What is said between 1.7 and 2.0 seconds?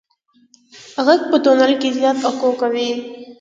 کې